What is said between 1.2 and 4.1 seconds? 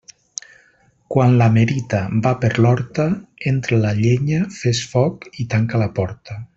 la merita va per l'horta, entra la